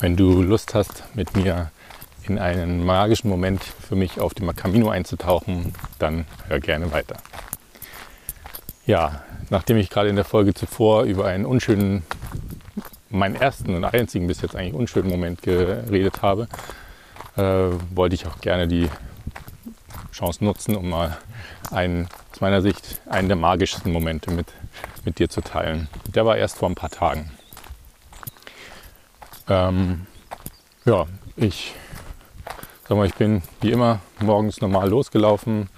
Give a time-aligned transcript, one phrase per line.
[0.00, 1.70] Wenn du Lust hast, mit mir
[2.26, 7.16] in einen magischen Moment für mich auf dem Camino einzutauchen, dann hör gerne weiter.
[8.86, 12.02] Ja, nachdem ich gerade in der Folge zuvor über einen unschönen,
[13.10, 16.48] meinen ersten und einzigen bis jetzt eigentlich unschönen Moment geredet habe,
[17.36, 17.42] äh,
[17.94, 18.88] wollte ich auch gerne die
[20.12, 21.18] Chance nutzen, um mal
[21.70, 24.46] einen, aus meiner Sicht einen der magischsten Momente mit,
[25.04, 25.88] mit dir zu teilen.
[26.06, 27.30] Der war erst vor ein paar Tagen.
[29.50, 30.06] Ähm,
[30.84, 31.74] ja, ich
[32.88, 35.68] sag mal, ich bin wie immer morgens normal losgelaufen,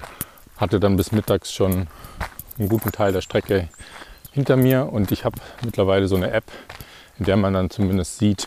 [0.58, 1.88] hatte dann bis mittags schon
[2.58, 3.70] einen guten Teil der Strecke
[4.30, 6.44] hinter mir und ich habe mittlerweile so eine App,
[7.18, 8.46] in der man dann zumindest sieht,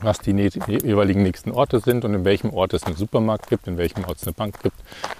[0.00, 3.76] was die jeweiligen nächsten Orte sind und in welchem Ort es einen Supermarkt gibt, in
[3.76, 4.76] welchem Ort es eine Bank gibt,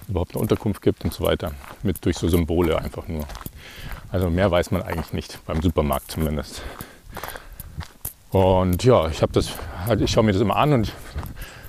[0.08, 1.52] überhaupt eine Unterkunft gibt und so weiter.
[1.82, 3.26] Mit durch so Symbole einfach nur.
[4.10, 6.62] Also mehr weiß man eigentlich nicht, beim Supermarkt zumindest.
[8.32, 9.50] Und ja, ich habe das,
[9.86, 10.92] halt, ich schaue mir das immer an und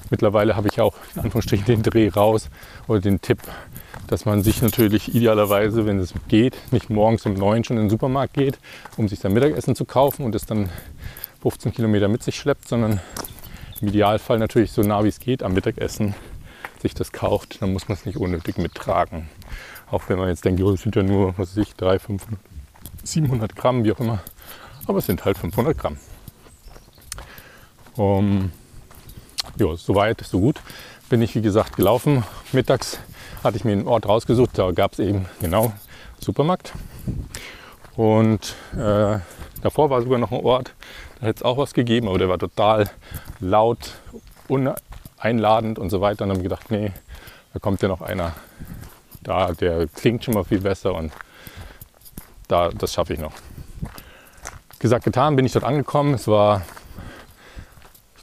[0.09, 2.49] mittlerweile habe ich auch in Anführungsstrichen den Dreh raus
[2.87, 3.39] oder den Tipp,
[4.07, 7.89] dass man sich natürlich idealerweise, wenn es geht, nicht morgens um neun schon in den
[7.89, 8.59] Supermarkt geht,
[8.95, 10.69] um sich sein Mittagessen zu kaufen und es dann
[11.41, 13.01] 15 Kilometer mit sich schleppt, sondern
[13.81, 16.15] im Idealfall natürlich so nah wie es geht am Mittagessen
[16.81, 19.29] sich das kauft, dann muss man es nicht unnötig mittragen.
[19.91, 22.39] Auch wenn man jetzt denkt, es sind ja nur, was weiß ich, 300, 500,
[23.03, 24.19] 700 Gramm, wie auch immer.
[24.85, 25.97] Aber es sind halt 500 Gramm.
[27.95, 28.51] Um,
[29.57, 30.61] ja, so weit, so gut.
[31.09, 32.23] Bin ich, wie gesagt, gelaufen.
[32.51, 32.99] Mittags
[33.43, 35.73] hatte ich mir einen Ort rausgesucht, da gab es eben genau
[36.19, 36.73] Supermarkt.
[37.95, 39.19] Und äh,
[39.61, 40.73] davor war sogar noch ein Ort,
[41.19, 42.89] da hätte es auch was gegeben, aber der war total
[43.39, 43.91] laut,
[44.47, 46.23] uneinladend und so weiter.
[46.23, 46.91] Und dann habe ich gedacht, nee,
[47.53, 48.33] da kommt ja noch einer
[49.23, 51.11] da, der klingt schon mal viel besser und
[52.47, 53.33] da, das schaffe ich noch.
[54.79, 56.13] Gesagt, getan, bin ich dort angekommen.
[56.13, 56.61] Es war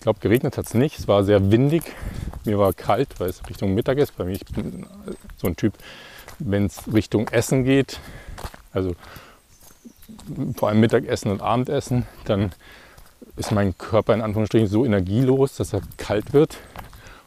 [0.00, 0.98] ich glaube, geregnet hat es nicht.
[0.98, 1.82] Es war sehr windig.
[2.46, 4.16] Mir war kalt, weil es Richtung Mittag ist.
[4.16, 4.86] Bei mir, ich bin
[5.36, 5.74] so ein Typ,
[6.38, 8.00] wenn es Richtung Essen geht,
[8.72, 8.94] also
[10.56, 12.52] vor allem Mittagessen und Abendessen, dann
[13.36, 16.56] ist mein Körper in Anführungsstrichen so energielos, dass er kalt wird.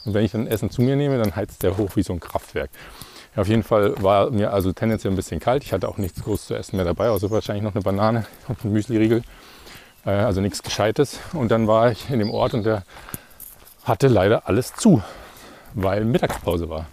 [0.03, 2.19] Und wenn ich dann Essen zu mir nehme, dann heizt der hoch wie so ein
[2.19, 2.72] Kraftwerk.
[3.35, 5.63] Ja, auf jeden Fall war mir also tendenziell ein bisschen kalt.
[5.63, 8.66] Ich hatte auch nichts groß zu essen mehr dabei, außer wahrscheinlich noch eine Banane und
[8.66, 9.22] ein Müsli-Riegel.
[10.06, 11.19] Äh, also nichts Gescheites.
[11.34, 12.84] Und dann war ich in dem Ort und der
[13.84, 15.02] hatte leider alles zu,
[15.74, 16.86] weil Mittagspause war.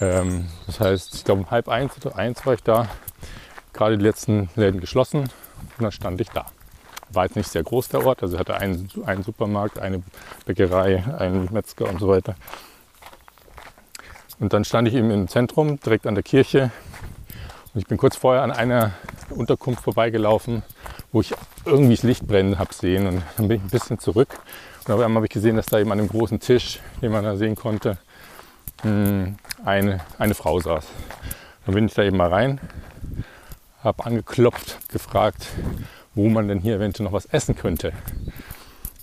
[0.00, 2.88] Ähm, das heißt, ich glaube um halb eins oder eins war ich da,
[3.72, 5.30] gerade die letzten Läden geschlossen und
[5.78, 6.46] dann stand ich da.
[7.10, 10.02] War jetzt nicht sehr groß der Ort, also hatte einen, einen Supermarkt, eine
[10.44, 12.34] Bäckerei, einen Metzger und so weiter.
[14.38, 16.70] Und dann stand ich eben im Zentrum, direkt an der Kirche.
[17.72, 18.92] Und ich bin kurz vorher an einer
[19.30, 20.62] Unterkunft vorbeigelaufen,
[21.16, 21.32] wo ich
[21.64, 23.06] irgendwie das Licht brennen habe sehen.
[23.06, 24.38] Und dann bin ich ein bisschen zurück.
[24.86, 27.24] Und auf einmal habe ich gesehen, dass da eben an einem großen Tisch, den man
[27.24, 27.96] da sehen konnte,
[28.82, 30.84] hm, eine, eine Frau saß.
[31.64, 32.60] Dann bin ich da eben mal rein,
[33.82, 35.46] habe angeklopft, gefragt,
[36.14, 37.94] wo man denn hier eventuell noch was essen könnte.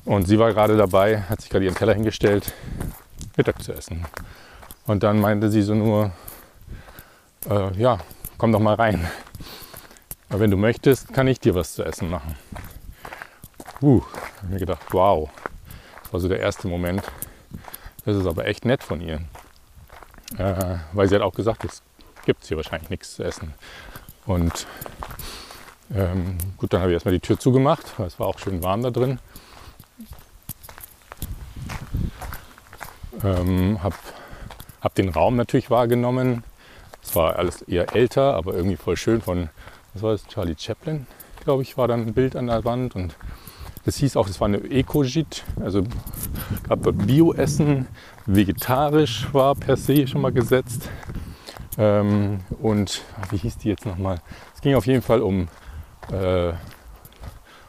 [0.06, 2.54] Und sie war gerade dabei, hat sich gerade ihren Teller hingestellt,
[3.38, 4.06] Mittag zu essen.
[4.86, 6.12] Und dann meinte sie so nur,
[7.50, 7.98] äh, ja,
[8.38, 9.10] komm doch mal rein.
[10.34, 12.36] Aber wenn du möchtest, kann ich dir was zu essen machen.
[13.84, 14.02] Uh,
[14.38, 15.30] habe mir gedacht, wow.
[16.02, 17.04] Das war so der erste Moment.
[18.04, 19.22] Das ist aber echt nett von ihr.
[20.40, 21.84] Äh, weil sie hat auch gesagt, es
[22.26, 23.54] gibt hier wahrscheinlich nichts zu essen.
[24.26, 24.66] Und
[25.94, 28.82] ähm, gut, dann habe ich erstmal die Tür zugemacht, weil es war auch schön warm
[28.82, 29.20] da drin.
[33.24, 33.96] Ähm, habe
[34.82, 36.44] hab den Raum natürlich wahrgenommen.
[37.04, 39.52] Es war alles eher älter, aber irgendwie voll schön von
[39.94, 41.08] was war das, Charlie Chaplin,
[41.44, 43.16] glaube ich, war dann ein Bild an der Wand und
[43.86, 45.84] das hieß auch, es war eine Eco-Jit, also
[46.68, 47.88] gab dort Bio-Essen,
[48.26, 50.90] vegetarisch war per se schon mal gesetzt.
[51.78, 53.02] Ähm, und
[53.32, 54.22] wie hieß die jetzt nochmal?
[54.56, 55.48] Es ging auf jeden Fall um,
[56.12, 56.54] äh,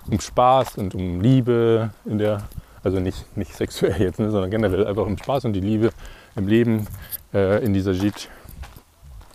[0.08, 2.42] um Spaß und um Liebe in der,
[2.84, 5.90] also nicht, nicht sexuell jetzt, ne, sondern generell einfach um Spaß und die Liebe
[6.36, 6.86] im Leben
[7.32, 8.28] äh, in dieser JIT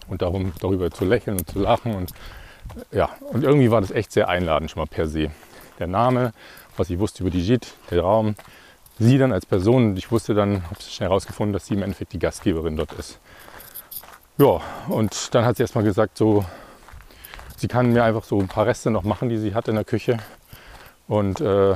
[0.08, 2.14] und darum darüber zu lächeln und zu lachen und
[2.92, 5.32] ja, und irgendwie war das echt sehr einladend schon mal per se.
[5.80, 6.34] Der Name,
[6.78, 8.36] was ich wusste über die JIT, der Raum,
[9.00, 9.92] sie dann als Person.
[9.92, 13.20] Und ich wusste dann, habe schnell herausgefunden, dass sie im Endeffekt die Gastgeberin dort ist.
[14.38, 16.46] Ja, und dann hat sie erstmal gesagt, so,
[17.58, 19.84] sie kann mir einfach so ein paar Reste noch machen, die sie hat in der
[19.84, 20.18] Küche.
[21.08, 21.76] Und äh,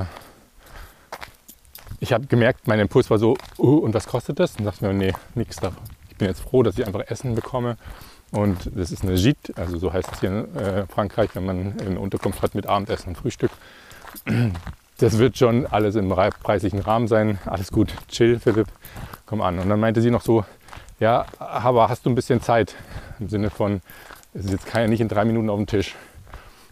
[2.00, 4.56] ich habe gemerkt, mein Impuls war so, uh, und was kostet das?
[4.56, 5.82] Und dachte mir, nee, nichts davon.
[6.10, 7.76] Ich bin jetzt froh, dass ich einfach Essen bekomme
[8.34, 11.74] und das ist eine Gite, also so heißt es hier in äh, Frankreich, wenn man
[11.80, 13.52] eine Unterkunft hat mit Abendessen und Frühstück.
[14.98, 17.38] das wird schon alles im preislichen Rahmen sein.
[17.46, 18.66] Alles gut, chill, Philipp,
[19.26, 19.60] komm an.
[19.60, 20.44] Und dann meinte sie noch so,
[20.98, 22.74] ja, aber hast du ein bisschen Zeit?
[23.20, 23.80] Im Sinne von,
[24.34, 25.94] es ist jetzt keiner nicht in drei Minuten auf dem Tisch.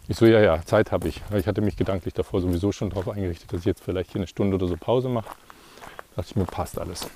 [0.09, 1.21] Ich so, ja, ja, Zeit habe ich.
[1.33, 4.27] Ich hatte mich gedanklich davor sowieso schon darauf eingerichtet, dass ich jetzt vielleicht hier eine
[4.27, 5.29] Stunde oder so Pause mache.
[5.29, 7.07] Da dachte ich mir, passt alles.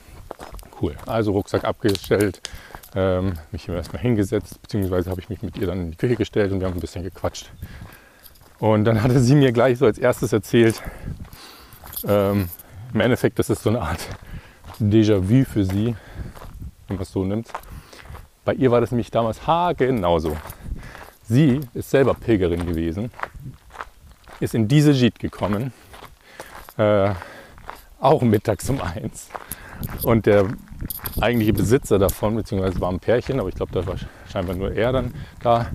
[0.79, 0.95] Cool.
[1.05, 2.41] Also Rucksack abgestellt,
[2.95, 6.15] ähm, mich hier erstmal hingesetzt, beziehungsweise habe ich mich mit ihr dann in die Küche
[6.15, 7.51] gestellt und wir haben ein bisschen gequatscht.
[8.59, 10.81] Und dann hatte sie mir gleich so als erstes erzählt,
[12.07, 12.49] ähm,
[12.93, 13.99] im Endeffekt, das ist so eine Art
[14.79, 15.95] Déjà-vu für sie,
[16.87, 17.49] wenn man es so nimmt.
[18.45, 20.37] Bei ihr war das nämlich damals haargenauso.
[21.23, 23.11] Sie ist selber Pilgerin gewesen,
[24.39, 25.73] ist in diese Jeet gekommen,
[26.77, 27.13] äh,
[27.99, 29.29] auch mittags um eins.
[30.03, 30.47] Und der
[31.19, 33.95] eigentliche Besitzer davon, beziehungsweise war ein Pärchen, aber ich glaube, da war
[34.31, 35.67] scheinbar nur er dann da,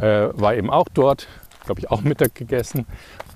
[0.00, 1.26] äh, war eben auch dort,
[1.64, 2.86] glaube ich, auch Mittag gegessen.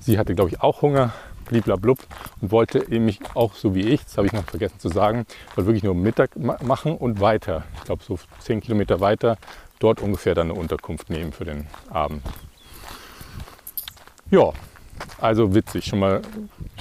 [0.01, 1.13] Sie hatte, glaube ich, auch Hunger,
[1.47, 1.99] bliblablub,
[2.41, 5.27] und wollte eben mich auch so wie ich, das habe ich noch vergessen zu sagen,
[5.55, 7.65] wollte wirklich nur Mittag ma machen und weiter.
[7.77, 9.39] Ich glaube, so zehn Kilometer weiter,
[9.79, 12.23] dort ungefähr dann eine Unterkunft nehmen für den Abend.
[14.31, 14.53] Ja,
[15.21, 16.23] also witzig, schon mal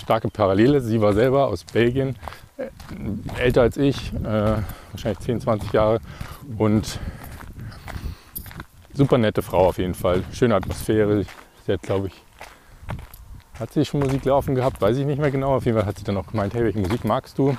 [0.01, 0.81] starke Parallele.
[0.81, 2.17] Sie war selber aus Belgien,
[3.37, 4.57] älter als ich, äh,
[4.91, 5.99] wahrscheinlich 10, 20 Jahre
[6.57, 6.99] und
[8.93, 10.23] super nette Frau auf jeden Fall.
[10.31, 11.25] Schöne Atmosphäre.
[11.65, 12.13] Sie hat, glaube ich,
[13.59, 15.55] hat sie schon Musik laufen gehabt, weiß ich nicht mehr genau.
[15.55, 17.57] Auf jeden Fall hat sie dann auch gemeint, hey, welche Musik magst du?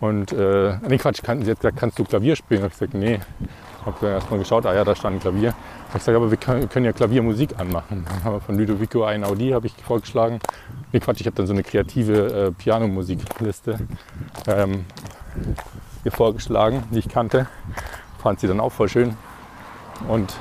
[0.00, 2.60] Und äh, nee, Quatsch, sie hat gesagt, kannst du Klavier spielen?
[2.60, 3.20] Ich habe gesagt, nee.
[3.84, 5.48] Habe erstmal geschaut, ah ja, da stand ein Klavier.
[5.48, 6.38] Ich habe gesagt, aber wir
[6.68, 8.06] können, ja Klaviermusik anmachen.
[8.24, 10.38] Dann von Ludovico ein Audi, habe ich vorgeschlagen.
[10.92, 13.78] Nee, Quatsch, ich habe dann so eine kreative äh, Pianomusikliste
[14.46, 14.84] ähm,
[16.04, 17.48] ihr vorgeschlagen, die ich kannte.
[18.22, 19.16] Fand sie dann auch voll schön.
[20.08, 20.34] Und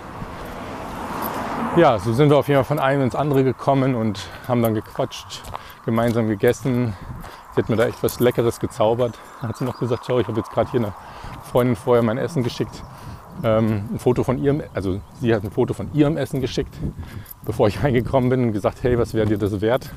[1.77, 4.73] ja, so sind wir auf jeden Fall von einem ins andere gekommen und haben dann
[4.73, 5.41] gequatscht,
[5.85, 6.93] gemeinsam gegessen.
[7.55, 9.17] Sie hat mir da echt was Leckeres gezaubert.
[9.39, 10.93] Dann hat sie noch gesagt, schau, ich habe jetzt gerade hier eine
[11.43, 12.83] Freundin vorher mein Essen geschickt.
[13.43, 16.73] Ähm, ein Foto von ihrem, also sie hat ein Foto von ihrem Essen geschickt,
[17.43, 19.89] bevor ich reingekommen bin und gesagt, hey, was wäre dir das wert?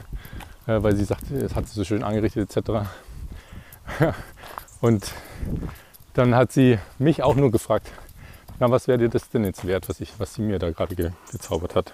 [0.67, 2.87] Äh, weil sie sagt, es hat sie so schön angerichtet etc.
[4.81, 5.13] und
[6.15, 7.91] dann hat sie mich auch nur gefragt,
[8.61, 10.95] na, was wäre dir das denn jetzt wert, was, ich, was sie mir da gerade
[10.95, 11.93] ge, gezaubert hat?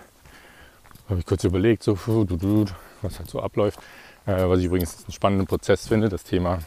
[1.08, 1.98] Habe ich kurz überlegt, so,
[3.02, 3.80] was halt so abläuft.
[4.26, 6.58] Äh, was ich übrigens einen spannenden Prozess finde, das Thema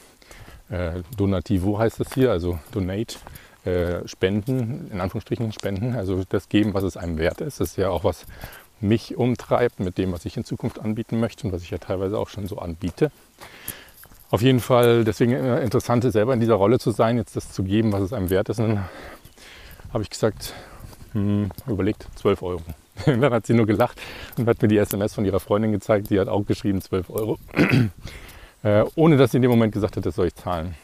[0.69, 3.17] äh, Donativo heißt das hier, also Donate,
[3.65, 7.59] äh, Spenden, in Anführungsstrichen Spenden, also das geben, was es einem wert ist.
[7.59, 8.25] Das ist ja auch was
[8.81, 12.17] mich umtreibt mit dem, was ich in Zukunft anbieten möchte und was ich ja teilweise
[12.17, 13.11] auch schon so anbiete.
[14.29, 17.91] Auf jeden Fall deswegen interessant, selber in dieser Rolle zu sein, jetzt das zu geben,
[17.91, 18.59] was es einem wert ist.
[18.59, 18.85] Und dann
[19.93, 20.53] habe ich gesagt,
[21.13, 22.61] hm, überlegt, 12 Euro.
[23.05, 23.99] Und dann hat sie nur gelacht
[24.37, 26.11] und hat mir die SMS von ihrer Freundin gezeigt.
[26.11, 27.39] Die hat auch geschrieben, 12 Euro.
[28.63, 30.75] äh, ohne dass sie in dem Moment gesagt hat, das soll ich zahlen.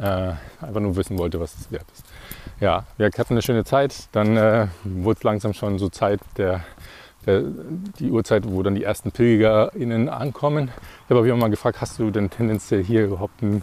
[0.00, 2.04] Äh, einfach nur wissen wollte, was es wert ist.
[2.60, 4.08] Ja, wir hatten eine schöne Zeit.
[4.12, 6.62] Dann äh, wurde es langsam schon so Zeit, der,
[7.26, 7.42] der,
[7.98, 10.70] die Uhrzeit, wo dann die ersten PilgerInnen ankommen.
[11.04, 13.62] Ich habe aber mal gefragt, hast du denn tendenziell hier überhaupt ein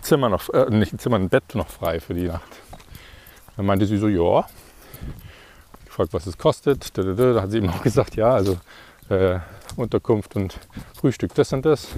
[0.00, 2.60] Zimmer noch, äh, nicht ein Zimmer, ein Bett noch frei für die Nacht?
[3.56, 4.46] Dann meinte sie so, ja.
[5.84, 6.96] Gefragt, was es kostet.
[6.96, 8.58] Da hat sie ihm auch gesagt, ja, also
[9.10, 9.38] äh,
[9.76, 10.58] Unterkunft und
[10.98, 11.88] Frühstück, das und das.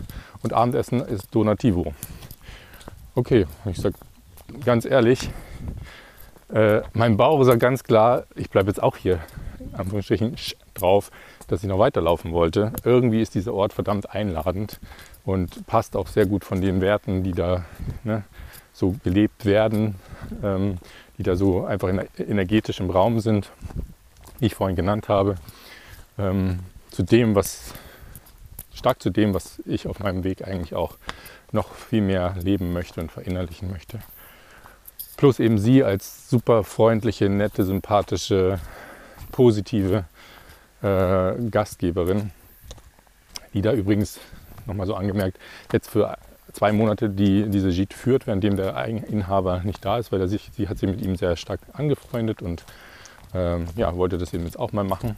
[0.43, 1.95] Und Abendessen ist Donativo.
[3.17, 3.97] Okay, ich sage
[4.65, 5.31] ganz ehrlich,
[6.53, 9.19] äh, mein Bauch sagt ganz klar, ich bleibe jetzt auch hier,
[9.73, 10.37] Anführungsstrichen,
[10.75, 11.11] drauf,
[11.49, 12.73] dass ich noch weiterlaufen wollte.
[12.85, 14.79] Irgendwie ist dieser Ort verdammt einladend
[15.25, 17.65] und passt auch sehr gut von den Werten, die da
[18.05, 18.23] ne,
[18.73, 19.97] so gelebt werden,
[20.45, 20.79] ähm,
[21.19, 23.51] die da so einfach energetisch im Raum sind,
[24.39, 25.35] wie ich vorhin genannt habe,
[26.17, 26.61] ähm,
[26.93, 27.75] zu dem, was
[28.73, 30.95] stark zu dem, was ich auf meinem Weg eigentlich auch
[31.53, 34.01] noch viel mehr leben möchte und verinnerlichen möchte.
[35.17, 38.59] Plus eben sie als super freundliche, nette, sympathische,
[39.33, 40.05] positive
[40.83, 42.31] äh, Gastgeberin,
[43.53, 44.19] die da übrigens
[44.67, 45.39] nochmal so angemerkt,
[45.73, 46.17] jetzt für
[46.53, 50.51] zwei Monate die, diese Jeet führt, währenddem der Inhaber nicht da ist, weil er sich,
[50.55, 52.65] sie hat sich mit ihm sehr stark angefreundet und
[53.35, 55.17] ähm, ja, wollte das eben jetzt auch mal machen.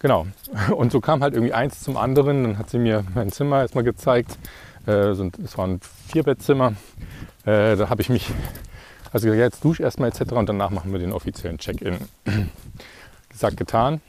[0.00, 0.26] Genau.
[0.74, 2.42] Und so kam halt irgendwie eins zum anderen.
[2.42, 4.36] Dann hat sie mir mein Zimmer erstmal gezeigt.
[4.86, 6.74] Äh, es war ein Vierbettzimmer.
[7.44, 8.30] Äh, da habe ich mich
[9.12, 10.32] also gesagt, jetzt dusch erstmal etc.
[10.32, 11.98] Und danach machen wir den offiziellen Check-in.
[13.28, 14.00] Gesagt, getan.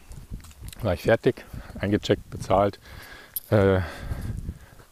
[0.82, 1.46] War ich fertig,
[1.80, 2.80] eingecheckt, bezahlt.
[3.50, 3.82] Äh,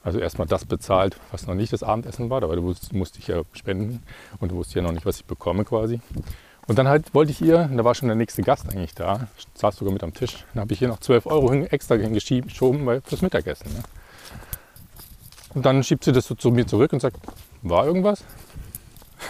[0.03, 4.01] also erstmal das bezahlt, was noch nicht das Abendessen war, da musste ich ja spenden
[4.39, 5.99] und wusste ja noch nicht, was ich bekomme quasi.
[6.69, 9.77] Und dann halt wollte ich ihr, da war schon der nächste Gast eigentlich da, saß
[9.77, 13.23] sogar mit am Tisch, dann habe ich ihr noch 12 Euro extra hingeschoben weil fürs
[13.23, 13.73] Mittagessen.
[13.73, 13.81] Ne?
[15.55, 17.17] Und dann schiebt sie das so zu mir zurück und sagt,
[17.63, 18.23] war irgendwas?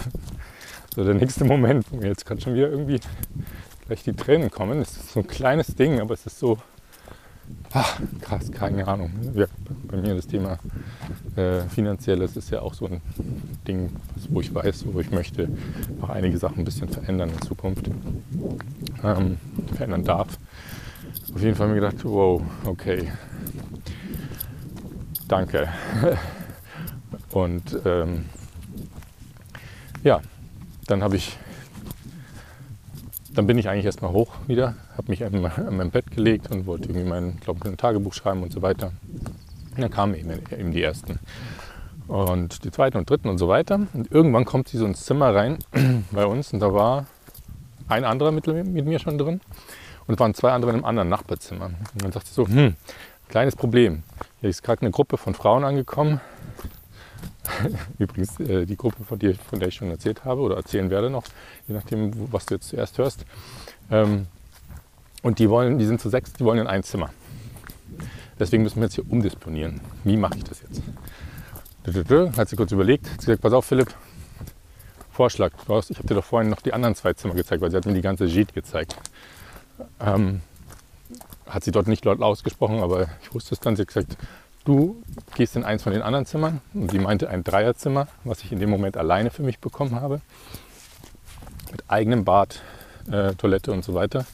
[0.94, 3.00] so der nächste Moment, jetzt gerade schon wieder irgendwie
[3.88, 4.82] gleich die Tränen kommen.
[4.82, 6.58] Es ist so ein kleines Ding, aber es ist so
[7.74, 9.12] ach, krass, keine Ahnung.
[9.34, 9.46] Ja,
[9.88, 10.60] bei mir das Thema
[11.36, 13.02] äh, finanzielles ist ja auch so ein
[13.68, 13.90] Ding,
[14.30, 15.50] wo ich weiß, wo ich möchte
[16.02, 17.90] auch einige Sachen ein bisschen verändern in Zukunft,
[19.04, 19.38] ähm,
[19.76, 20.38] verändern darf.
[21.34, 23.12] Auf jeden Fall habe mir gedacht, wow, okay,
[25.28, 25.70] danke.
[27.32, 28.26] Und ähm,
[30.04, 30.22] ja,
[30.88, 31.38] dann habe ich,
[33.34, 36.90] dann bin ich eigentlich erstmal hoch wieder, habe mich an mein Bett gelegt und wollte
[36.90, 38.92] irgendwie mein, glaube ein Tagebuch schreiben und so weiter.
[39.76, 41.20] Und dann kamen eben, eben die ersten
[42.08, 43.80] und die zweiten und dritten und so weiter.
[43.94, 45.60] Und irgendwann kommt sie so ins Zimmer rein
[46.12, 47.06] bei uns und da war
[47.88, 49.40] ein anderer mit, mit mir schon drin
[50.06, 51.68] und waren zwei andere in einem anderen Nachbarzimmer.
[51.68, 52.76] Und dann sagt sie so, hm,
[53.30, 54.04] kleines Problem.
[54.42, 56.20] Hier ist gerade eine Gruppe von Frauen angekommen.
[58.00, 61.10] Übrigens äh, die Gruppe, von, dir, von der ich schon erzählt habe oder erzählen werde
[61.10, 61.24] noch,
[61.70, 63.26] je nachdem, was du jetzt zuerst hörst.
[63.90, 64.28] Ähm,
[65.24, 67.10] und die wollen, die sind zu sechs, die wollen in ein Zimmer.
[68.40, 69.82] Deswegen müssen wir jetzt hier umdisponieren.
[70.04, 70.82] Wie mache ich das jetzt?
[72.38, 73.94] Hat sie kurz überlegt, hat gesagt, pass auf Philipp,
[75.12, 75.52] Vorschlag.
[75.90, 77.94] Ich habe dir doch vorhin noch die anderen zwei Zimmer gezeigt, weil sie hat mir
[77.94, 78.96] die ganze Jeet gezeigt.
[80.00, 80.40] Ähm,
[81.46, 83.76] hat sie dort nicht laut ausgesprochen, aber ich wusste es dann.
[83.76, 84.18] Sie hat gesagt,
[84.64, 85.02] du
[85.36, 86.62] gehst in eins von den anderen Zimmern.
[86.74, 90.22] Und sie meinte ein Dreierzimmer, was ich in dem Moment alleine für mich bekommen habe.
[91.72, 92.62] Mit eigenem Bad,
[93.12, 94.26] äh, Toilette und so weiter.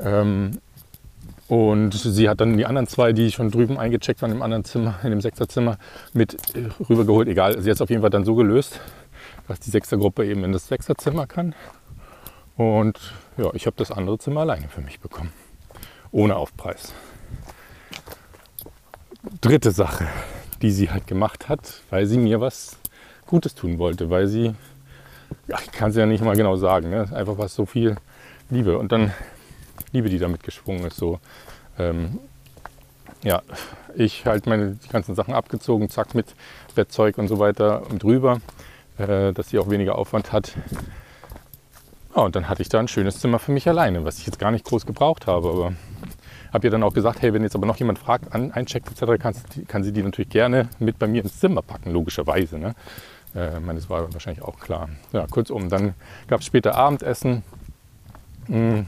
[0.00, 0.58] Ähm,
[1.50, 5.00] und sie hat dann die anderen zwei, die schon drüben eingecheckt waren im anderen Zimmer,
[5.02, 5.78] in dem Sechserzimmer,
[6.12, 7.26] mit äh, rübergeholt.
[7.26, 8.80] Egal, sie hat es auf jeden Fall dann so gelöst,
[9.48, 11.56] dass die Sechsergruppe eben in das Sechserzimmer kann.
[12.56, 15.32] Und ja, ich habe das andere Zimmer alleine für mich bekommen.
[16.12, 16.92] Ohne Aufpreis.
[19.40, 20.06] Dritte Sache,
[20.62, 22.76] die sie halt gemacht hat, weil sie mir was
[23.26, 24.54] Gutes tun wollte, weil sie,
[25.48, 27.08] ja, ich kann es ja nicht mal genau sagen, ne?
[27.12, 27.96] einfach was so viel
[28.50, 28.78] Liebe.
[28.78, 29.12] Und dann
[29.92, 30.96] Liebe, die damit geschwungen ist.
[30.96, 31.20] So,
[31.78, 32.18] ähm,
[33.22, 33.42] ja,
[33.94, 36.34] ich halt meine die ganzen Sachen abgezogen, zack, mit
[36.74, 38.40] Bettzeug und so weiter und drüber,
[38.98, 40.52] äh, dass sie auch weniger Aufwand hat.
[42.14, 44.38] Ja, und dann hatte ich da ein schönes Zimmer für mich alleine, was ich jetzt
[44.38, 45.48] gar nicht groß gebraucht habe.
[45.48, 45.72] Aber
[46.52, 49.20] habe ihr dann auch gesagt, hey, wenn jetzt aber noch jemand fragt, an, eincheckt etc.,
[49.20, 49.34] kann,
[49.68, 52.58] kann sie die natürlich gerne mit bei mir ins Zimmer packen, logischerweise.
[52.58, 52.74] Ne?
[53.34, 54.88] Äh, meine, das war wahrscheinlich auch klar.
[55.12, 55.94] Ja, kurzum, dann
[56.26, 57.44] gab es später Abendessen.
[58.48, 58.80] Mm,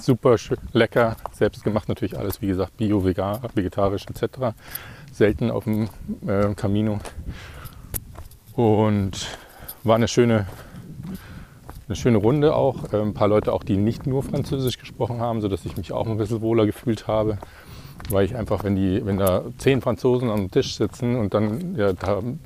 [0.00, 0.36] super
[0.72, 4.54] lecker, selbst gemacht natürlich alles, wie gesagt, bio, vegan, vegetarisch etc.
[5.12, 5.88] Selten auf dem
[6.26, 7.00] äh, Camino.
[8.54, 9.26] Und
[9.84, 10.46] war eine schöne,
[11.88, 12.92] eine schöne Runde auch.
[12.92, 16.06] Äh, ein paar Leute auch, die nicht nur Französisch gesprochen haben, sodass ich mich auch
[16.06, 17.38] ein bisschen wohler gefühlt habe
[18.10, 21.92] weil ich einfach, wenn, die, wenn da zehn Franzosen am Tisch sitzen und dann ja,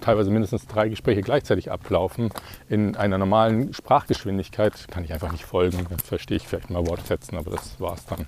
[0.01, 2.31] teilweise mindestens drei Gespräche gleichzeitig ablaufen,
[2.69, 5.87] in einer normalen Sprachgeschwindigkeit, kann ich einfach nicht folgen.
[5.89, 8.27] Dann verstehe ich vielleicht mal Wortfetzen, aber das war es dann.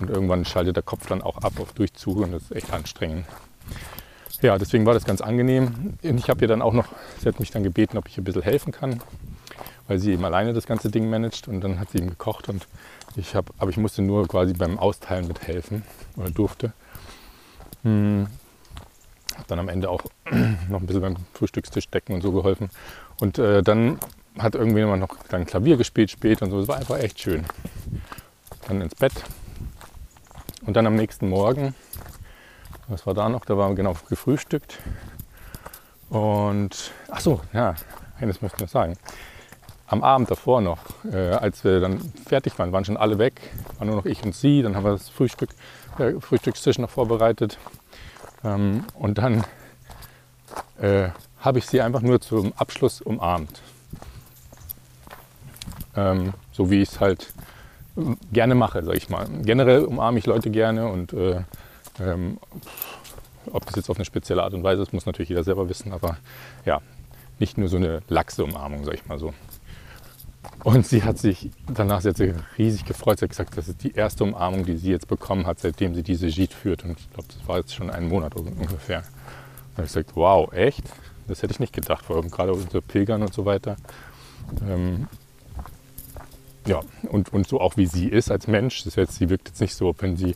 [0.00, 3.26] Und irgendwann schaltet der Kopf dann auch ab auf Durchzug und das ist echt anstrengend.
[4.40, 5.96] Ja, deswegen war das ganz angenehm.
[6.02, 6.86] Und ich habe ihr dann auch noch,
[7.20, 9.00] sie hat mich dann gebeten, ob ich ein bisschen helfen kann,
[9.88, 12.68] weil sie eben alleine das ganze Ding managt und dann hat sie ihm gekocht und
[13.16, 15.82] ich habe, aber ich musste nur quasi beim Austeilen mithelfen
[16.16, 16.72] oder durfte.
[17.82, 18.28] Hm.
[19.34, 20.02] Habe dann am Ende auch
[20.68, 22.70] noch ein bisschen beim Frühstückstisch decken und so geholfen.
[23.18, 23.98] Und äh, dann
[24.38, 26.60] hat irgendwie jemand noch dann Klavier gespielt spät und so.
[26.60, 27.44] Es war einfach echt schön.
[28.68, 29.14] Dann ins Bett.
[30.66, 31.74] Und dann am nächsten Morgen,
[32.88, 33.44] was war da noch?
[33.46, 34.78] Da war genau gefrühstückt.
[36.10, 37.74] Und ach so, ja,
[38.20, 38.96] eines möchte ich noch sagen
[39.88, 40.78] am Abend davor noch,
[41.10, 43.40] äh, als wir dann fertig waren, waren schon alle weg,
[43.78, 44.62] waren nur noch ich und sie.
[44.62, 45.50] Dann haben wir das Frühstück,
[45.98, 47.58] äh, Frühstückstisch noch vorbereitet.
[48.44, 49.44] Ähm, und dann
[50.80, 51.08] äh,
[51.40, 53.62] habe ich sie einfach nur zum Abschluss umarmt.
[55.96, 57.32] Ähm, so wie ich es halt
[58.32, 59.26] gerne mache, sag ich mal.
[59.42, 61.42] Generell umarme ich Leute gerne und äh,
[61.98, 62.38] ähm,
[63.50, 65.92] ob das jetzt auf eine spezielle Art und Weise ist, muss natürlich jeder selber wissen,
[65.92, 66.18] aber
[66.64, 66.80] ja,
[67.38, 69.32] nicht nur so eine laxe Umarmung, sag ich mal so.
[70.64, 72.20] Und sie hat sich danach sie hat
[72.58, 73.18] riesig gefreut.
[73.18, 76.02] Sie hat gesagt, das ist die erste Umarmung, die sie jetzt bekommen hat, seitdem sie
[76.02, 76.84] diese Jeet führt.
[76.84, 79.02] Und ich glaube, das war jetzt schon einen Monat ungefähr.
[79.74, 80.82] Habe ich gesagt, wow, echt?
[81.28, 83.76] Das hätte ich nicht gedacht, vor allem gerade unter Pilgern und so weiter.
[84.66, 85.08] Ähm,
[86.66, 88.84] ja, und, und so auch wie sie ist als Mensch.
[88.84, 90.34] Das heißt, sie wirkt jetzt nicht so, wenn sie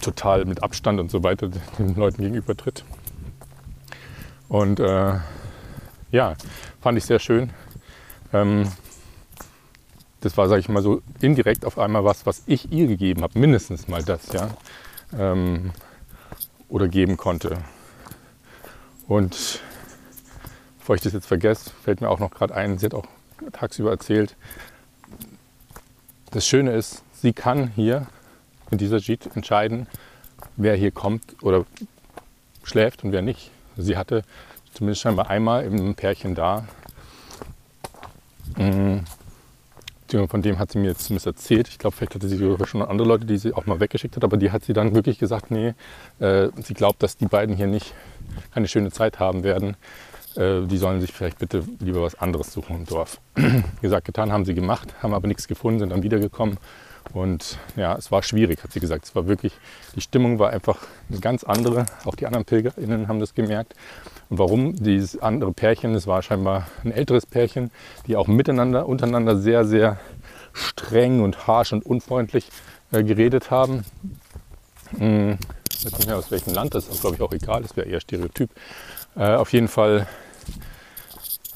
[0.00, 1.48] total mit Abstand und so weiter
[1.78, 2.84] den Leuten gegenüber tritt.
[4.48, 5.18] Und äh,
[6.10, 6.34] ja,
[6.80, 7.50] fand ich sehr schön.
[8.32, 8.70] Ähm,
[10.20, 13.38] das war, sage ich mal so, indirekt auf einmal was, was ich ihr gegeben habe,
[13.38, 14.50] mindestens mal das, ja,
[15.18, 15.72] ähm,
[16.68, 17.58] oder geben konnte.
[19.08, 19.60] Und
[20.78, 23.06] bevor ich das jetzt vergesse, fällt mir auch noch gerade ein, sie hat auch
[23.52, 24.36] tagsüber erzählt,
[26.30, 28.06] das Schöne ist, sie kann hier
[28.70, 29.86] in dieser Jeet entscheiden,
[30.56, 31.66] wer hier kommt oder
[32.62, 33.50] schläft und wer nicht.
[33.76, 34.22] Sie hatte
[34.72, 36.66] zumindest scheinbar einmal im Pärchen da.
[38.56, 38.98] Mm,
[40.28, 41.68] von dem hat sie mir jetzt zumindest erzählt.
[41.68, 44.24] Ich glaube, vielleicht hatte sie sogar schon andere Leute, die sie auch mal weggeschickt hat,
[44.24, 45.74] aber die hat sie dann wirklich gesagt, nee,
[46.18, 47.94] äh, sie glaubt, dass die beiden hier nicht
[48.52, 49.76] keine schöne Zeit haben werden.
[50.36, 53.20] Äh, die sollen sich vielleicht bitte lieber was anderes suchen im Dorf.
[53.80, 56.58] gesagt, getan haben sie gemacht, haben aber nichts gefunden, sind dann wiedergekommen
[57.12, 59.04] und ja, es war schwierig, hat sie gesagt.
[59.04, 59.52] Es war wirklich,
[59.94, 60.78] die Stimmung war einfach
[61.10, 61.86] eine ganz andere.
[62.04, 63.74] Auch die anderen PilgerInnen haben das gemerkt.
[64.30, 64.74] Und warum?
[64.74, 67.70] Dieses andere Pärchen, es war scheinbar ein älteres Pärchen,
[68.06, 69.98] die auch miteinander, untereinander sehr, sehr
[70.52, 72.48] streng und harsh und unfreundlich
[72.92, 73.84] äh, geredet haben.
[74.96, 75.38] Hm,
[75.70, 77.88] ich weiß nicht mehr aus welchem Land, das ist glaube ich auch egal, das wäre
[77.88, 78.50] eher Stereotyp.
[79.16, 80.06] Äh, auf jeden Fall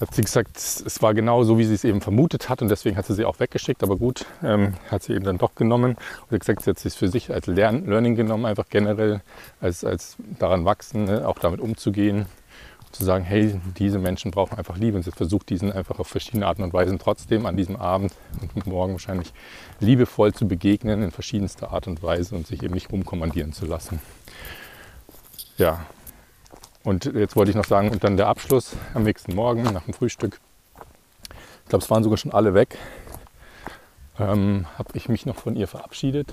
[0.01, 2.97] hat sie gesagt, es war genau so, wie sie es eben vermutet hat und deswegen
[2.97, 3.83] hat sie sie auch weggeschickt.
[3.83, 6.95] Aber gut, ähm, hat sie eben dann doch genommen und hat gesagt, sie hat es
[6.95, 9.23] für sich als Lern Learning genommen, einfach generell
[9.61, 12.27] als, als daran wachsen, ne, auch damit umzugehen.
[12.93, 16.47] Zu sagen, hey, diese Menschen brauchen einfach Liebe und sie versucht diesen einfach auf verschiedene
[16.47, 18.13] Arten und Weisen trotzdem an diesem Abend
[18.55, 19.35] und morgen wahrscheinlich
[19.81, 24.01] liebevoll zu begegnen in verschiedenster Art und Weise und sich eben nicht rumkommandieren zu lassen.
[25.59, 25.85] Ja,
[26.87, 29.93] und jetzt wollte ich noch sagen, und dann der Abschluss am nächsten Morgen nach dem
[29.93, 30.39] Frühstück.
[31.65, 32.79] Ich glaube, es waren sogar schon alle weg.
[34.21, 36.33] Ähm, habe ich mich noch von ihr verabschiedet.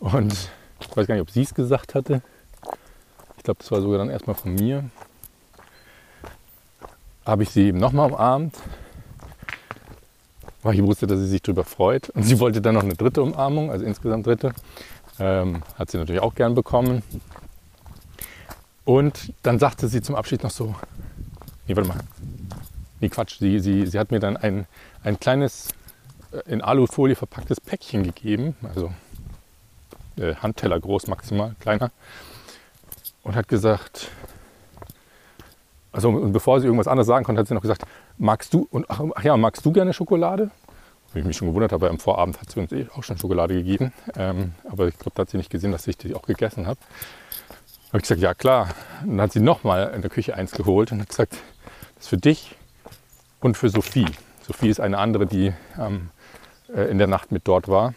[0.00, 0.32] Und
[0.80, 2.22] ich weiß gar nicht, ob sie es gesagt hatte.
[3.36, 4.88] Ich glaube, das war sogar dann erstmal von mir.
[7.26, 8.56] Habe ich sie eben nochmal umarmt,
[10.62, 12.08] weil ich wusste, dass sie sich darüber freut.
[12.08, 14.54] Und sie wollte dann noch eine dritte Umarmung, also insgesamt dritte.
[15.18, 17.02] Ähm, hat sie natürlich auch gern bekommen.
[18.88, 20.74] Und dann sagte sie zum Abschied noch so,
[21.66, 21.98] nee, warte mal,
[23.00, 24.64] nee, Quatsch, sie, sie, sie hat mir dann ein,
[25.04, 25.68] ein kleines,
[26.32, 28.90] äh, in Alufolie verpacktes Päckchen gegeben, also
[30.16, 31.90] äh, Handteller groß maximal, kleiner,
[33.24, 34.08] und hat gesagt,
[35.92, 37.84] also und bevor sie irgendwas anderes sagen konnte, hat sie noch gesagt,
[38.16, 40.50] magst du, und ach, ach ja, magst du gerne Schokolade?
[41.12, 43.52] Weil ich mich schon gewundert habe, am Vorabend hat sie uns eh auch schon Schokolade
[43.52, 46.66] gegeben, ähm, aber ich glaube, da hat sie nicht gesehen, dass ich die auch gegessen
[46.66, 46.78] habe
[47.88, 48.68] habe ich gesagt, ja klar.
[49.02, 51.32] Und dann hat sie nochmal in der Küche eins geholt und hat gesagt,
[51.96, 52.54] das ist für dich
[53.40, 54.06] und für Sophie.
[54.46, 56.10] Sophie ist eine andere, die ähm,
[56.74, 57.94] äh, in der Nacht mit dort war,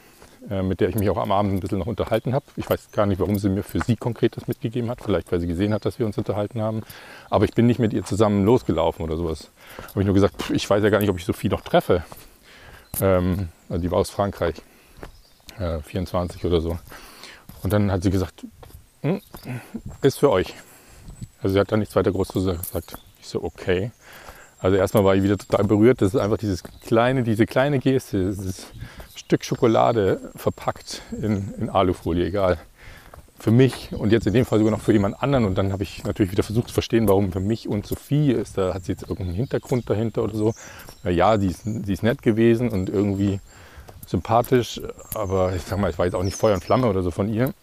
[0.49, 2.45] äh, mit der ich mich auch am Abend ein bisschen noch unterhalten habe.
[2.55, 5.01] Ich weiß gar nicht, warum sie mir für sie konkret das mitgegeben hat.
[5.01, 6.83] Vielleicht, weil sie gesehen hat, dass wir uns unterhalten haben.
[7.29, 9.51] Aber ich bin nicht mit ihr zusammen losgelaufen oder sowas.
[9.89, 12.03] Habe ich nur gesagt, pff, ich weiß ja gar nicht, ob ich Sophie noch treffe.
[13.01, 14.55] Ähm, also die war aus Frankreich,
[15.59, 16.79] äh, 24 oder so.
[17.63, 18.45] Und dann hat sie gesagt,
[20.01, 20.53] ist für euch.
[21.41, 22.97] Also sie hat da nichts weiter groß gesagt.
[23.19, 23.91] Ich so, okay.
[24.59, 26.01] Also erstmal war ich wieder total berührt.
[26.01, 28.67] Das ist einfach dieses kleine, diese kleine Geste, dieses
[29.15, 32.59] Stück Schokolade verpackt in, in Alufolie, egal.
[33.39, 35.45] Für mich und jetzt in dem Fall sogar noch für jemand anderen.
[35.45, 38.55] Und dann habe ich natürlich wieder versucht zu verstehen, warum für mich und Sophie ist.
[38.59, 40.53] Da hat sie jetzt irgendeinen Hintergrund dahinter oder so.
[41.03, 43.39] Ja, sie ist, sie ist nett gewesen und irgendwie
[44.05, 44.79] sympathisch,
[45.15, 47.33] aber ich sag mal, ich war jetzt auch nicht Feuer und Flamme oder so von
[47.33, 47.53] ihr.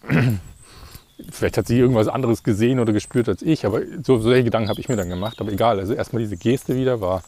[1.31, 4.79] Vielleicht hat sie irgendwas anderes gesehen oder gespürt als ich, aber so, solche Gedanken habe
[4.79, 5.41] ich mir dann gemacht.
[5.41, 7.23] Aber egal, also erstmal diese Geste wieder war,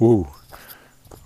[0.00, 0.26] uh.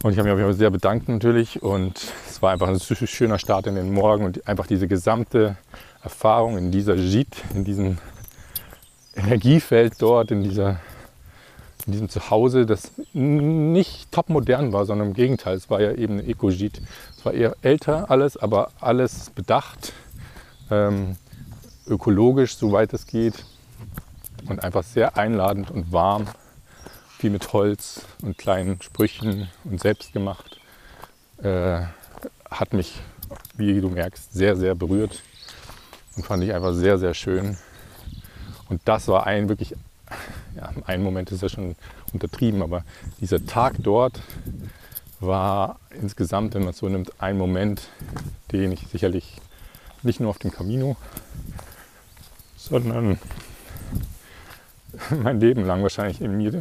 [0.02, 3.74] Und ich habe mich sehr bedankt natürlich und es war einfach ein schöner Start in
[3.74, 5.56] den Morgen und einfach diese gesamte
[6.02, 7.98] Erfahrung in dieser JIT, in diesem
[9.16, 10.78] Energiefeld dort, in, dieser,
[11.86, 16.20] in diesem Zuhause, das nicht top modern war, sondern im Gegenteil, es war ja eben
[16.20, 16.80] eine Eco-JIT.
[17.16, 19.92] Es war eher älter alles, aber alles bedacht.
[20.70, 21.16] Ähm,
[21.88, 23.44] ökologisch, soweit es geht.
[24.48, 26.26] Und einfach sehr einladend und warm.
[27.18, 30.60] Viel mit Holz und kleinen Sprüchen und selbst gemacht.
[31.42, 31.82] Äh,
[32.50, 33.00] hat mich,
[33.56, 35.22] wie du merkst, sehr, sehr berührt.
[36.16, 37.56] Und fand ich einfach sehr, sehr schön.
[38.68, 39.74] Und das war ein wirklich,
[40.56, 41.74] ja, ein Moment ist ja schon
[42.12, 42.84] untertrieben, aber
[43.20, 44.20] dieser Tag dort
[45.20, 47.88] war insgesamt, wenn man es so nimmt, ein Moment,
[48.52, 49.40] den ich sicherlich
[50.02, 50.96] nicht nur auf dem Camino,
[52.58, 53.18] sondern
[55.22, 56.52] mein Leben lang wahrscheinlich in mir,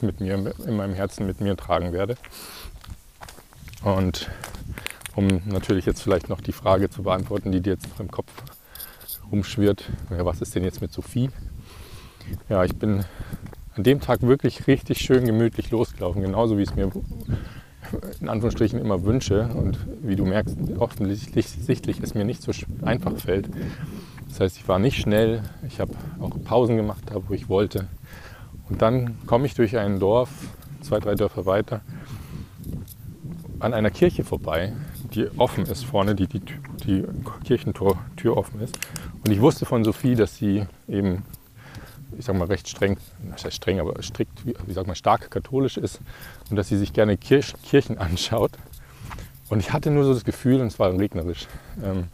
[0.00, 2.16] mit mir, in meinem Herzen mit mir tragen werde.
[3.84, 4.28] Und
[5.14, 8.32] um natürlich jetzt vielleicht noch die Frage zu beantworten, die dir jetzt noch im Kopf
[9.30, 11.30] rumschwirrt, ja, was ist denn jetzt mit Sophie?
[12.48, 13.04] Ja, ich bin
[13.74, 16.90] an dem Tag wirklich richtig schön gemütlich losgelaufen, genauso wie es mir
[18.20, 23.48] in Anführungsstrichen immer wünsche und wie du merkst, offensichtlich es mir nicht so einfach fällt.
[24.28, 27.88] Das heißt, ich war nicht schnell, ich habe auch Pausen gemacht, da wo ich wollte.
[28.68, 30.30] Und dann komme ich durch ein Dorf,
[30.82, 31.80] zwei, drei Dörfer weiter,
[33.60, 34.72] an einer Kirche vorbei,
[35.14, 36.40] die offen ist vorne, die, die,
[36.84, 37.04] die
[37.44, 38.78] Kirchentür Tür offen ist.
[39.24, 41.24] Und ich wusste von Sophie, dass sie eben,
[42.16, 42.96] ich sag mal, recht streng,
[43.30, 46.00] das heißt streng, aber strikt, wie, sagt man, stark katholisch ist
[46.50, 48.52] und dass sie sich gerne Kirch, Kirchen anschaut.
[49.48, 51.46] Und ich hatte nur so das Gefühl, und es war regnerisch,
[51.82, 52.08] ähm,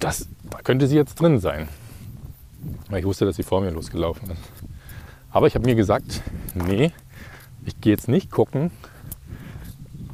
[0.00, 1.68] dass, da könnte sie jetzt drin sein.
[2.88, 4.40] Weil ich wusste, dass sie vor mir losgelaufen ist.
[5.30, 6.22] Aber ich habe mir gesagt,
[6.54, 6.92] nee,
[7.64, 8.70] ich gehe jetzt nicht gucken,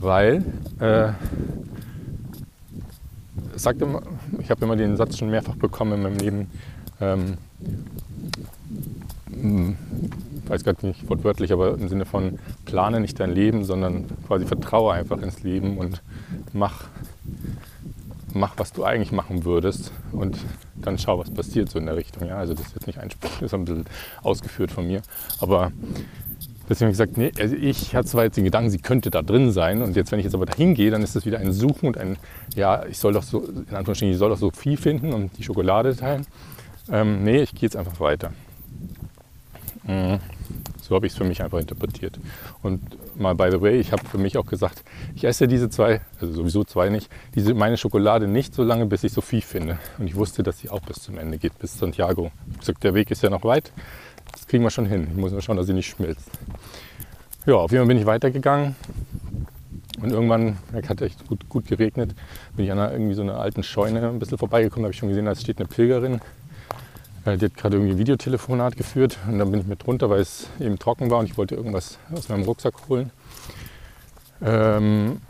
[0.01, 0.45] weil
[0.79, 1.13] äh,
[3.55, 4.03] sagt immer,
[4.39, 6.51] ich habe immer den Satz schon mehrfach bekommen in meinem Leben,
[7.01, 7.37] ähm,
[9.31, 9.77] hm,
[10.47, 14.95] weiß gerade nicht wortwörtlich, aber im Sinne von plane nicht dein Leben, sondern quasi vertraue
[14.95, 16.03] einfach ins Leben und
[16.53, 16.89] mach,
[18.35, 20.39] mach was du eigentlich machen würdest und
[20.77, 22.27] dann schau, was passiert so in der Richtung.
[22.27, 22.39] Ja?
[22.39, 23.85] Also das ist jetzt nicht ein Spruch, das ist ein bisschen
[24.23, 25.03] ausgeführt von mir,
[25.41, 25.73] aber
[26.71, 29.23] Deswegen habe ich gesagt, nee, also ich hatte zwar jetzt den Gedanken, sie könnte da
[29.23, 29.83] drin sein.
[29.83, 31.99] Und jetzt, wenn ich jetzt aber dahin gehe, dann ist das wieder ein Suchen und
[31.99, 32.17] ein,
[32.55, 35.43] ja, ich soll doch so, in Anführungsstrichen, ich soll doch so viel finden und die
[35.43, 36.25] Schokolade teilen.
[36.89, 38.33] Ähm, nee, ich gehe jetzt einfach weiter.
[39.83, 40.21] Mhm.
[40.91, 42.21] So habe ich es für mich einfach interpretiert.
[42.63, 42.83] Und
[43.19, 46.35] mal by the way, ich habe für mich auch gesagt, ich esse diese zwei, also
[46.35, 49.79] sowieso zwei nicht, diese meine Schokolade nicht so lange, bis ich Sophie finde.
[49.99, 52.31] Und ich wusste, dass sie auch bis zum Ende geht, bis Santiago.
[52.53, 53.73] Ich gesagt, der Weg ist ja noch weit
[54.33, 55.09] das kriegen wir schon hin.
[55.11, 56.31] Ich muss nur schauen, dass sie nicht schmilzt.
[57.47, 58.77] Ja, auf jeden Fall bin ich weitergegangen.
[60.01, 62.15] Und irgendwann, es hat echt gut, gut geregnet,
[62.57, 64.85] bin ich an einer, irgendwie so einer alten Scheune ein bisschen vorbeigekommen.
[64.85, 66.21] Habe ich schon gesehen, da steht eine Pilgerin.
[67.27, 69.19] Die hat gerade irgendwie Videotelefonat geführt.
[69.29, 71.99] Und dann bin ich mit runter, weil es eben trocken war und ich wollte irgendwas
[72.13, 73.11] aus meinem Rucksack holen.
[74.43, 75.21] Ähm,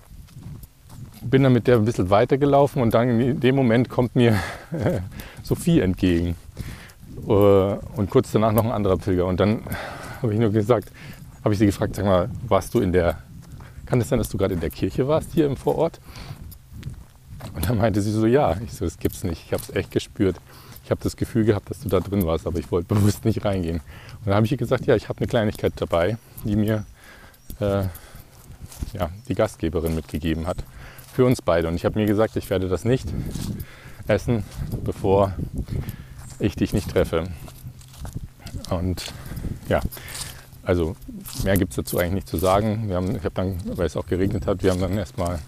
[1.22, 4.38] bin dann mit der ein bisschen weitergelaufen und dann in dem Moment kommt mir
[5.42, 6.36] Sophie entgegen.
[7.26, 9.26] Äh, und kurz danach noch ein anderer Pilger.
[9.26, 9.62] Und dann
[10.22, 10.90] habe ich nur gesagt,
[11.42, 13.18] habe ich sie gefragt, sag mal, warst du in der,
[13.86, 16.00] kann es sein, dass du gerade in der Kirche warst hier im Vorort?
[17.54, 18.56] Und dann meinte sie so, ja.
[18.64, 19.44] Ich so, das gibt's nicht.
[19.46, 20.36] Ich habe es echt gespürt.
[20.84, 23.44] Ich habe das Gefühl gehabt, dass du da drin warst, aber ich wollte bewusst nicht
[23.44, 23.76] reingehen.
[23.76, 26.84] Und dann habe ich ihr gesagt, ja, ich habe eine Kleinigkeit dabei, die mir
[27.60, 27.84] äh,
[28.92, 30.58] ja, die Gastgeberin mitgegeben hat.
[31.12, 31.68] Für uns beide.
[31.68, 33.08] Und ich habe mir gesagt, ich werde das nicht
[34.06, 34.44] essen,
[34.84, 35.34] bevor
[36.38, 37.24] ich dich nicht treffe.
[38.70, 39.12] Und
[39.68, 39.80] ja,
[40.62, 40.94] also
[41.44, 42.88] mehr gibt es dazu eigentlich nicht zu sagen.
[42.88, 45.38] Wir haben, ich habe dann, weil es auch geregnet hat, wir haben dann erstmal,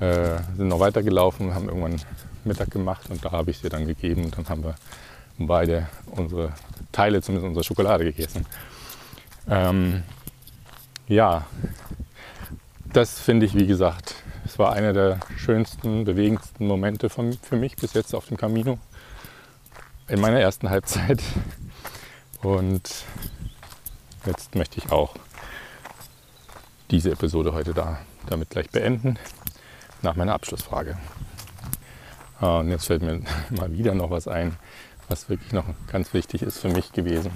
[0.00, 2.00] äh, sind noch weitergelaufen, haben irgendwann
[2.44, 4.74] Mittag gemacht und da habe ich sie dann gegeben und dann haben wir
[5.38, 6.52] beide unsere
[6.92, 8.46] Teile, zumindest unsere Schokolade gegessen.
[9.48, 10.02] Ähm,
[11.08, 11.46] ja,
[12.92, 17.76] das finde ich, wie gesagt, es war einer der schönsten, bewegendsten Momente von, für mich
[17.76, 18.78] bis jetzt auf dem Camino
[20.08, 21.22] in meiner ersten Halbzeit.
[22.42, 23.04] Und
[24.26, 25.14] jetzt möchte ich auch
[26.90, 29.18] diese Episode heute da damit gleich beenden,
[30.02, 30.96] nach meiner Abschlussfrage.
[32.40, 33.20] Ah, und jetzt fällt mir
[33.50, 34.56] mal wieder noch was ein,
[35.08, 37.30] was wirklich noch ganz wichtig ist für mich gewesen.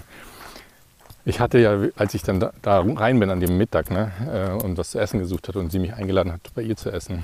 [1.24, 4.78] Ich hatte ja, als ich dann da, rein bin an dem Mittag ne, äh, und
[4.78, 7.22] was zu essen gesucht hatte und sie mich eingeladen hat, bei ihr zu essen,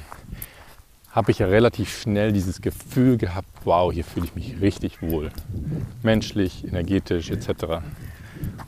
[1.11, 5.31] habe ich ja relativ schnell dieses Gefühl gehabt, wow, hier fühle ich mich richtig wohl.
[6.03, 7.83] Menschlich, energetisch etc.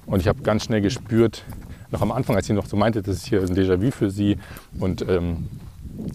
[0.06, 1.44] Und ich habe ganz schnell gespürt,
[1.90, 4.38] noch am Anfang, als sie noch so meinte, das ist hier ein Déjà-vu für sie
[4.78, 5.48] und ähm,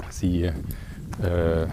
[0.10, 1.68] sie, äh,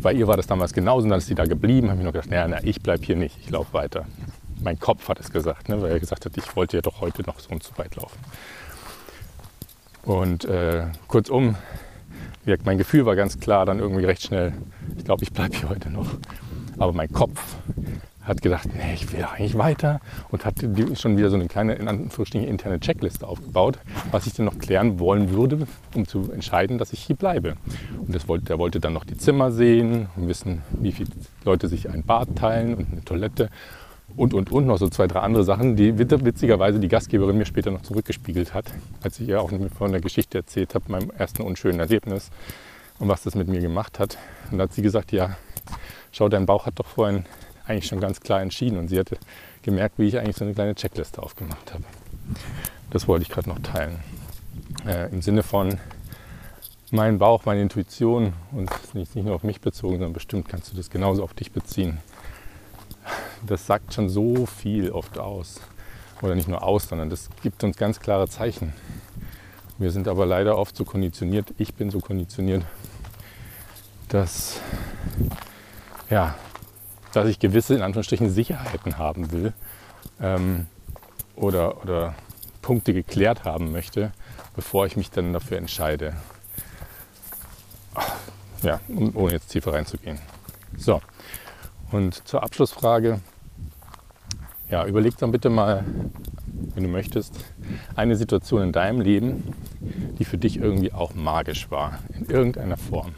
[0.00, 2.12] bei ihr war das damals genauso und dann ist sie da geblieben, habe ich noch
[2.12, 4.06] gedacht, naja, na, ich bleibe hier nicht, ich laufe weiter.
[4.62, 7.22] Mein Kopf hat es gesagt, ne, weil er gesagt hat, ich wollte ja doch heute
[7.22, 8.18] noch so und so weit laufen.
[10.04, 11.56] Und äh, kurzum,
[12.64, 14.54] mein Gefühl war ganz klar dann irgendwie recht schnell,
[14.96, 16.06] ich glaube, ich bleibe hier heute noch.
[16.78, 17.56] Aber mein Kopf
[18.28, 20.56] hat gedacht, nee, ich will eigentlich weiter und hat
[20.94, 23.78] schon wieder so eine kleine, in Anführungsstrichen, interne Checkliste aufgebaut,
[24.10, 27.56] was ich denn noch klären wollen würde, um zu entscheiden, dass ich hier bleibe.
[27.98, 31.10] Und das wollte, der wollte dann noch die Zimmer sehen und wissen, wie viele
[31.44, 33.50] Leute sich ein Bad teilen und eine Toilette
[34.16, 37.70] und, und, und noch so zwei, drei andere Sachen, die witzigerweise die Gastgeberin mir später
[37.70, 41.80] noch zurückgespiegelt hat, als ich ihr auch von der Geschichte erzählt habe, meinem ersten unschönen
[41.80, 42.30] Erlebnis
[42.98, 44.18] und was das mit mir gemacht hat.
[44.50, 45.36] Und da hat sie gesagt, ja,
[46.10, 47.24] schau, dein Bauch hat doch vorhin
[47.68, 49.18] eigentlich schon ganz klar entschieden und sie hatte
[49.62, 51.84] gemerkt, wie ich eigentlich so eine kleine Checkliste aufgemacht habe.
[52.90, 53.98] Das wollte ich gerade noch teilen.
[54.86, 55.78] Äh, Im Sinne von
[56.90, 60.76] mein Bauch, meine Intuition und nicht, nicht nur auf mich bezogen, sondern bestimmt kannst du
[60.76, 61.98] das genauso auf dich beziehen
[63.46, 65.60] das sagt schon so viel oft aus.
[66.22, 68.72] Oder nicht nur aus, sondern das gibt uns ganz klare Zeichen.
[69.78, 72.64] Wir sind aber leider oft so konditioniert, ich bin so konditioniert,
[74.08, 74.60] dass,
[76.10, 76.34] ja,
[77.12, 79.52] dass ich gewisse, in Anführungsstrichen, Sicherheiten haben will
[80.20, 80.66] ähm,
[81.36, 82.14] oder, oder
[82.62, 84.12] Punkte geklärt haben möchte,
[84.54, 86.14] bevor ich mich dann dafür entscheide.
[88.62, 88.80] Ja,
[89.14, 90.18] ohne jetzt tiefer reinzugehen.
[90.76, 91.00] So,
[91.90, 93.20] und zur Abschlussfrage.
[94.70, 95.84] Ja, überleg dann bitte mal,
[96.74, 97.34] wenn du möchtest,
[97.96, 99.54] eine Situation in deinem Leben,
[100.18, 103.14] die für dich irgendwie auch magisch war, in irgendeiner Form.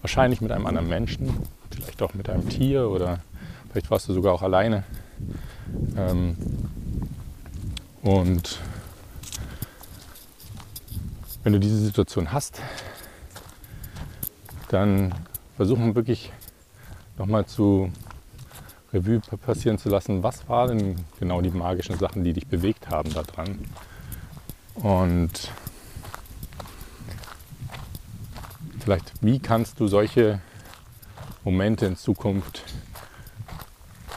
[0.00, 1.36] Wahrscheinlich mit einem anderen Menschen,
[1.74, 3.20] vielleicht auch mit einem Tier oder
[3.70, 4.84] vielleicht warst du sogar auch alleine.
[5.96, 6.36] Ähm,
[8.02, 8.58] und
[11.42, 12.60] wenn du diese Situation hast,
[14.68, 15.14] dann
[15.56, 16.32] versuchen wirklich
[17.18, 17.90] nochmal zu
[18.92, 23.12] Revue passieren zu lassen, was waren denn genau die magischen Sachen, die dich bewegt haben
[23.12, 23.58] daran.
[24.74, 25.50] Und
[28.80, 30.40] vielleicht, wie kannst du solche
[31.44, 32.62] Momente in Zukunft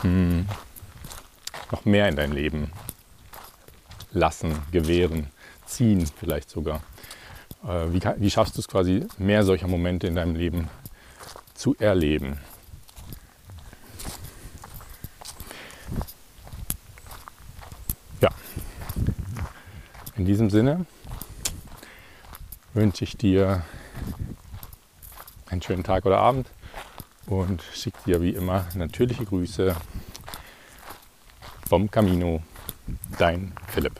[0.02, 0.48] hm,
[1.72, 2.72] noch mehr in dein Leben
[4.12, 5.28] lassen, gewähren,
[5.66, 6.82] ziehen vielleicht sogar.
[7.64, 10.70] Äh, wie, wie schaffst du es quasi, mehr solcher Momente in deinem Leben
[11.56, 12.38] zu erleben?
[18.22, 18.30] Ja,
[20.16, 20.86] in diesem Sinne
[22.74, 23.64] wünsche ich dir
[25.48, 26.48] einen schönen Tag oder Abend
[27.28, 29.76] und schicke dir wie immer natürliche Grüße
[31.68, 32.42] vom Camino.
[33.18, 33.95] Dein Philipp.